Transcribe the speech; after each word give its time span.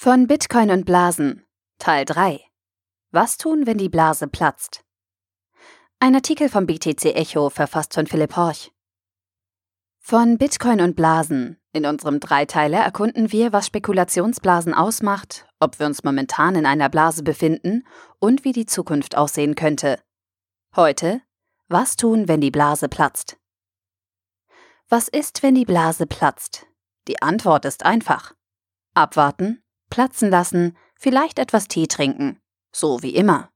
Von 0.00 0.28
Bitcoin 0.28 0.70
und 0.70 0.84
Blasen 0.84 1.44
Teil 1.80 2.04
3 2.04 2.40
Was 3.10 3.36
tun, 3.36 3.66
wenn 3.66 3.78
die 3.78 3.88
Blase 3.88 4.28
platzt? 4.28 4.84
Ein 5.98 6.14
Artikel 6.14 6.48
vom 6.48 6.66
BTC 6.66 7.16
Echo 7.16 7.50
verfasst 7.50 7.94
von 7.94 8.06
Philipp 8.06 8.36
Horch. 8.36 8.70
Von 9.98 10.38
Bitcoin 10.38 10.82
und 10.82 10.94
Blasen. 10.94 11.58
In 11.72 11.84
unserem 11.84 12.20
Dreiteiler 12.20 12.78
erkunden 12.78 13.32
wir, 13.32 13.52
was 13.52 13.66
Spekulationsblasen 13.66 14.72
ausmacht, 14.72 15.48
ob 15.58 15.80
wir 15.80 15.86
uns 15.86 16.04
momentan 16.04 16.54
in 16.54 16.64
einer 16.64 16.88
Blase 16.88 17.24
befinden 17.24 17.84
und 18.20 18.44
wie 18.44 18.52
die 18.52 18.66
Zukunft 18.66 19.16
aussehen 19.16 19.56
könnte. 19.56 20.00
Heute, 20.76 21.22
was 21.66 21.96
tun, 21.96 22.28
wenn 22.28 22.40
die 22.40 22.52
Blase 22.52 22.88
platzt? 22.88 23.36
Was 24.88 25.08
ist, 25.08 25.42
wenn 25.42 25.56
die 25.56 25.64
Blase 25.64 26.06
platzt? 26.06 26.68
Die 27.08 27.20
Antwort 27.20 27.64
ist 27.64 27.84
einfach. 27.84 28.32
Abwarten, 28.94 29.60
platzen 29.90 30.30
lassen, 30.30 30.76
vielleicht 30.96 31.38
etwas 31.38 31.68
Tee 31.68 31.86
trinken. 31.86 32.40
So 32.72 33.02
wie 33.02 33.14
immer. 33.14 33.50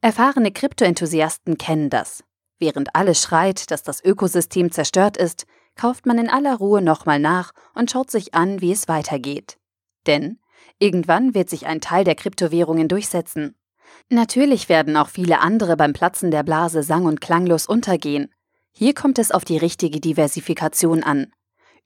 Erfahrene 0.00 0.52
Kryptoenthusiasten 0.52 1.58
kennen 1.58 1.90
das. 1.90 2.22
Während 2.58 2.94
alles 2.94 3.20
schreit, 3.20 3.70
dass 3.70 3.82
das 3.82 4.02
Ökosystem 4.02 4.70
zerstört 4.70 5.16
ist, 5.16 5.46
kauft 5.74 6.06
man 6.06 6.18
in 6.18 6.30
aller 6.30 6.56
Ruhe 6.56 6.80
nochmal 6.80 7.18
nach 7.18 7.52
und 7.74 7.90
schaut 7.90 8.10
sich 8.10 8.34
an, 8.34 8.60
wie 8.60 8.72
es 8.72 8.88
weitergeht. 8.88 9.58
Denn 10.06 10.38
irgendwann 10.78 11.34
wird 11.34 11.50
sich 11.50 11.66
ein 11.66 11.80
Teil 11.80 12.04
der 12.04 12.14
Kryptowährungen 12.14 12.88
durchsetzen. 12.88 13.56
Natürlich 14.08 14.68
werden 14.68 14.96
auch 14.96 15.08
viele 15.08 15.40
andere 15.40 15.76
beim 15.76 15.92
Platzen 15.92 16.30
der 16.30 16.42
Blase 16.42 16.82
sang- 16.82 17.04
und 17.04 17.20
klanglos 17.20 17.66
untergehen. 17.66 18.32
Hier 18.72 18.94
kommt 18.94 19.18
es 19.18 19.30
auf 19.30 19.44
die 19.44 19.58
richtige 19.58 20.00
Diversifikation 20.00 21.02
an. 21.02 21.32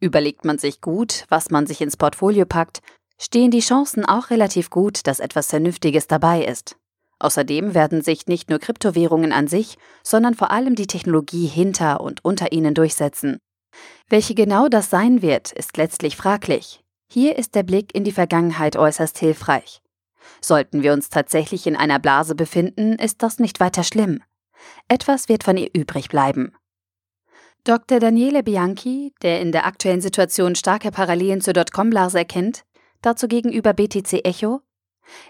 Überlegt 0.00 0.44
man 0.44 0.58
sich 0.58 0.80
gut, 0.80 1.24
was 1.28 1.50
man 1.50 1.66
sich 1.66 1.80
ins 1.80 1.96
Portfolio 1.96 2.46
packt, 2.46 2.80
stehen 3.20 3.50
die 3.50 3.60
Chancen 3.60 4.04
auch 4.04 4.30
relativ 4.30 4.70
gut, 4.70 5.06
dass 5.06 5.20
etwas 5.20 5.48
Vernünftiges 5.48 6.06
dabei 6.06 6.44
ist. 6.44 6.76
Außerdem 7.18 7.74
werden 7.74 8.00
sich 8.00 8.26
nicht 8.26 8.48
nur 8.48 8.58
Kryptowährungen 8.58 9.32
an 9.32 9.46
sich, 9.46 9.76
sondern 10.02 10.34
vor 10.34 10.50
allem 10.50 10.74
die 10.74 10.86
Technologie 10.86 11.46
hinter 11.46 12.00
und 12.00 12.24
unter 12.24 12.50
ihnen 12.50 12.74
durchsetzen. 12.74 13.38
Welche 14.08 14.34
genau 14.34 14.68
das 14.68 14.88
sein 14.88 15.20
wird, 15.20 15.52
ist 15.52 15.76
letztlich 15.76 16.16
fraglich. 16.16 16.82
Hier 17.12 17.36
ist 17.36 17.54
der 17.54 17.62
Blick 17.62 17.94
in 17.94 18.04
die 18.04 18.12
Vergangenheit 18.12 18.76
äußerst 18.76 19.18
hilfreich. 19.18 19.82
Sollten 20.40 20.82
wir 20.82 20.92
uns 20.92 21.10
tatsächlich 21.10 21.66
in 21.66 21.76
einer 21.76 21.98
Blase 21.98 22.34
befinden, 22.34 22.94
ist 22.94 23.22
das 23.22 23.38
nicht 23.38 23.60
weiter 23.60 23.84
schlimm. 23.84 24.22
Etwas 24.88 25.28
wird 25.28 25.44
von 25.44 25.56
ihr 25.56 25.68
übrig 25.74 26.08
bleiben. 26.08 26.54
Dr. 27.64 27.98
Daniele 27.98 28.42
Bianchi, 28.42 29.12
der 29.20 29.40
in 29.40 29.52
der 29.52 29.66
aktuellen 29.66 30.00
Situation 30.00 30.54
starke 30.54 30.90
Parallelen 30.90 31.42
zur 31.42 31.52
Dotcom-Blase 31.52 32.18
erkennt, 32.18 32.64
dazu 33.02 33.28
gegenüber 33.28 33.72
BTC 33.72 34.24
Echo, 34.24 34.62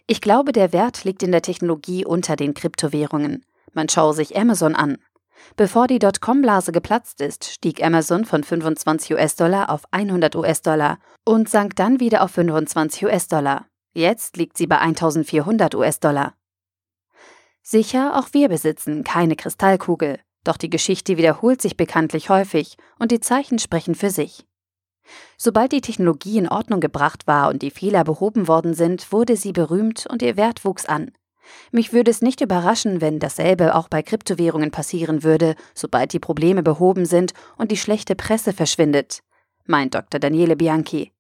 ich 0.07 0.21
glaube, 0.21 0.53
der 0.53 0.73
Wert 0.73 1.05
liegt 1.05 1.23
in 1.23 1.33
der 1.33 1.43
Technologie 1.43 2.05
unter 2.05 2.37
den 2.37 2.55
Kryptowährungen. 2.55 3.45
Man 3.73 3.89
schaue 3.89 4.15
sich 4.15 4.37
Amazon 4.37 4.75
an. 4.75 4.99
Bevor 5.57 5.87
die 5.87 5.99
Dotcom-Blase 5.99 6.73
geplatzt 6.73 7.21
ist, 7.21 7.47
stieg 7.47 7.83
Amazon 7.83 8.25
von 8.25 8.45
25 8.45 9.15
US-Dollar 9.15 9.71
auf 9.71 9.83
100 9.91 10.37
US-Dollar 10.37 10.99
und 11.25 11.49
sank 11.49 11.77
dann 11.77 11.99
wieder 11.99 12.23
auf 12.23 12.33
25 12.33 13.05
US-Dollar. 13.07 13.67
Jetzt 13.93 14.37
liegt 14.37 14.59
sie 14.59 14.67
bei 14.67 14.79
1400 14.79 15.75
US-Dollar. 15.75 16.35
Sicher, 17.63 18.19
auch 18.19 18.29
wir 18.33 18.49
besitzen 18.49 19.05
keine 19.05 19.37
Kristallkugel, 19.37 20.21
doch 20.45 20.57
die 20.57 20.71
Geschichte 20.71 21.17
wiederholt 21.17 21.63
sich 21.63 21.77
bekanntlich 21.77 22.29
häufig 22.29 22.77
und 22.99 23.11
die 23.11 23.21
Zeichen 23.21 23.59
sprechen 23.59 23.95
für 23.95 24.11
sich. 24.11 24.47
Sobald 25.37 25.73
die 25.73 25.81
Technologie 25.81 26.39
in 26.39 26.49
Ordnung 26.49 26.81
gebracht 26.81 27.27
war 27.27 27.49
und 27.49 27.63
die 27.63 27.71
Fehler 27.71 28.05
behoben 28.05 28.49
worden 28.49 28.75
sind, 28.75 29.13
wurde 29.13 29.37
sie 29.37 29.53
berühmt 29.53 30.07
und 30.11 30.23
ihr 30.23 30.37
Wert 30.37 30.65
wuchs 30.65 30.87
an. 30.87 31.13
Mich 31.73 31.93
würde 31.93 32.11
es 32.11 32.23
nicht 32.23 32.41
überraschen, 32.41 33.01
wenn 33.01 33.19
dasselbe 33.19 33.75
auch 33.75 33.89
bei 33.89 34.03
Kryptowährungen 34.03 34.71
passieren 34.71 35.23
würde, 35.23 35.55
sobald 35.75 36.13
die 36.13 36.19
Probleme 36.19 36.63
behoben 36.63 37.07
sind 37.07 37.33
und 37.57 37.71
die 37.71 37.77
schlechte 37.77 38.15
Presse 38.15 38.53
verschwindet, 38.53 39.21
meint 39.67 39.95
Dr. 39.95 40.21
Daniele 40.21 40.57
Bianchi. 40.57 41.13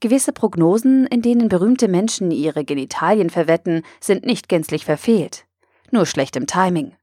Gewisse 0.00 0.32
Prognosen, 0.32 1.06
in 1.06 1.22
denen 1.22 1.48
berühmte 1.48 1.88
Menschen 1.88 2.30
ihre 2.30 2.64
Genitalien 2.64 3.30
verwetten, 3.30 3.82
sind 4.00 4.24
nicht 4.24 4.48
gänzlich 4.48 4.84
verfehlt. 4.84 5.44
Nur 5.90 6.06
schlechtem 6.06 6.46
Timing. 6.46 6.94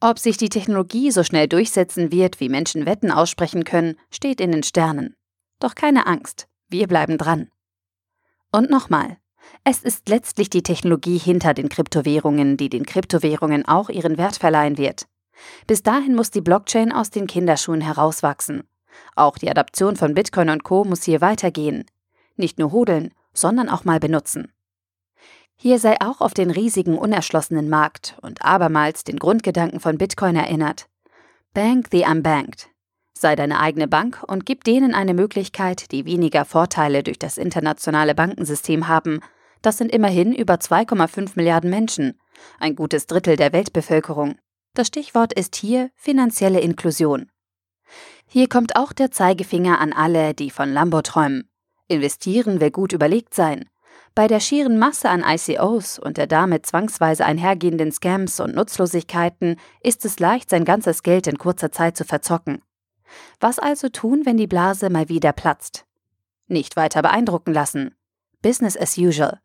Ob 0.00 0.18
sich 0.18 0.36
die 0.36 0.48
Technologie 0.48 1.12
so 1.12 1.22
schnell 1.22 1.46
durchsetzen 1.46 2.10
wird, 2.10 2.40
wie 2.40 2.48
Menschen 2.48 2.86
Wetten 2.86 3.12
aussprechen 3.12 3.64
können, 3.64 3.96
steht 4.10 4.40
in 4.40 4.50
den 4.50 4.64
Sternen. 4.64 5.14
Doch 5.64 5.74
keine 5.74 6.06
Angst, 6.06 6.46
wir 6.68 6.86
bleiben 6.86 7.16
dran. 7.16 7.48
Und 8.52 8.68
nochmal, 8.68 9.16
es 9.64 9.82
ist 9.82 10.10
letztlich 10.10 10.50
die 10.50 10.62
Technologie 10.62 11.16
hinter 11.16 11.54
den 11.54 11.70
Kryptowährungen, 11.70 12.58
die 12.58 12.68
den 12.68 12.84
Kryptowährungen 12.84 13.66
auch 13.66 13.88
ihren 13.88 14.18
Wert 14.18 14.36
verleihen 14.36 14.76
wird. 14.76 15.06
Bis 15.66 15.82
dahin 15.82 16.16
muss 16.16 16.30
die 16.30 16.42
Blockchain 16.42 16.92
aus 16.92 17.08
den 17.08 17.26
Kinderschuhen 17.26 17.80
herauswachsen. 17.80 18.68
Auch 19.16 19.38
die 19.38 19.48
Adaption 19.48 19.96
von 19.96 20.12
Bitcoin 20.12 20.50
und 20.50 20.64
Co 20.64 20.84
muss 20.84 21.02
hier 21.02 21.22
weitergehen. 21.22 21.86
Nicht 22.36 22.58
nur 22.58 22.70
hodeln, 22.70 23.14
sondern 23.32 23.70
auch 23.70 23.86
mal 23.86 24.00
benutzen. 24.00 24.52
Hier 25.56 25.78
sei 25.78 25.96
auch 26.02 26.20
auf 26.20 26.34
den 26.34 26.50
riesigen 26.50 26.98
unerschlossenen 26.98 27.70
Markt 27.70 28.18
und 28.20 28.44
abermals 28.44 29.02
den 29.02 29.18
Grundgedanken 29.18 29.80
von 29.80 29.96
Bitcoin 29.96 30.36
erinnert. 30.36 30.90
Bank 31.54 31.86
the 31.90 32.04
Unbanked. 32.06 32.68
Sei 33.16 33.36
deine 33.36 33.60
eigene 33.60 33.88
Bank 33.88 34.22
und 34.26 34.44
gib 34.44 34.64
denen 34.64 34.92
eine 34.92 35.14
Möglichkeit, 35.14 35.92
die 35.92 36.04
weniger 36.04 36.44
Vorteile 36.44 37.02
durch 37.02 37.18
das 37.18 37.38
internationale 37.38 38.14
Bankensystem 38.14 38.88
haben. 38.88 39.20
Das 39.62 39.78
sind 39.78 39.92
immerhin 39.92 40.34
über 40.34 40.54
2,5 40.54 41.32
Milliarden 41.36 41.70
Menschen, 41.70 42.18
ein 42.58 42.74
gutes 42.74 43.06
Drittel 43.06 43.36
der 43.36 43.52
Weltbevölkerung. 43.52 44.36
Das 44.74 44.88
Stichwort 44.88 45.32
ist 45.32 45.54
hier 45.54 45.90
finanzielle 45.94 46.60
Inklusion. 46.60 47.30
Hier 48.26 48.48
kommt 48.48 48.74
auch 48.74 48.92
der 48.92 49.12
Zeigefinger 49.12 49.80
an 49.80 49.92
alle, 49.92 50.34
die 50.34 50.50
von 50.50 50.72
Lambo 50.72 51.00
träumen. 51.02 51.48
Investieren 51.86 52.60
will 52.60 52.72
gut 52.72 52.92
überlegt 52.92 53.32
sein. 53.34 53.70
Bei 54.16 54.26
der 54.26 54.40
schieren 54.40 54.78
Masse 54.78 55.08
an 55.08 55.24
ICOs 55.24 55.98
und 55.98 56.16
der 56.16 56.26
damit 56.26 56.66
zwangsweise 56.66 57.24
einhergehenden 57.24 57.92
Scams 57.92 58.40
und 58.40 58.54
Nutzlosigkeiten 58.54 59.56
ist 59.80 60.04
es 60.04 60.18
leicht, 60.18 60.50
sein 60.50 60.64
ganzes 60.64 61.02
Geld 61.02 61.26
in 61.28 61.38
kurzer 61.38 61.70
Zeit 61.70 61.96
zu 61.96 62.04
verzocken. 62.04 62.60
Was 63.40 63.58
also 63.58 63.88
tun, 63.88 64.22
wenn 64.24 64.36
die 64.36 64.46
Blase 64.46 64.90
mal 64.90 65.08
wieder 65.08 65.32
platzt? 65.32 65.86
Nicht 66.46 66.76
weiter 66.76 67.02
beeindrucken 67.02 67.52
lassen. 67.52 67.94
Business 68.42 68.76
as 68.76 68.98
usual. 68.98 69.40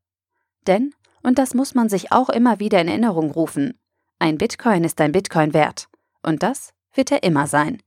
Denn, 0.67 0.93
und 1.23 1.39
das 1.39 1.53
muss 1.53 1.75
man 1.75 1.89
sich 1.89 2.11
auch 2.11 2.29
immer 2.29 2.59
wieder 2.59 2.81
in 2.81 2.87
Erinnerung 2.87 3.31
rufen, 3.31 3.79
ein 4.21 4.37
Bitcoin 4.37 4.83
ist 4.83 4.99
ein 4.99 5.13
Bitcoin 5.13 5.53
wert. 5.53 5.87
Und 6.21 6.43
das 6.43 6.73
wird 6.93 7.11
er 7.11 7.23
immer 7.23 7.47
sein. 7.47 7.81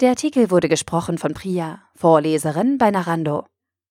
Der 0.00 0.10
Artikel 0.10 0.50
wurde 0.50 0.68
gesprochen 0.68 1.18
von 1.18 1.34
Priya, 1.34 1.82
Vorleserin 1.96 2.78
bei 2.78 2.92
Narando. 2.92 3.46